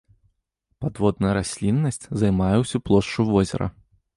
Падводная 0.85 1.33
расліннасць 1.39 2.05
займае 2.23 2.51
ўсю 2.65 2.77
плошчу 2.89 3.21
возера. 3.33 3.73